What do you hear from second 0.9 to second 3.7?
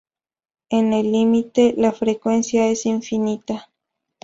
el límite, la frecuencia es infinita.